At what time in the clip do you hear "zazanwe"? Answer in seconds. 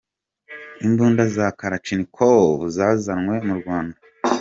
2.75-3.35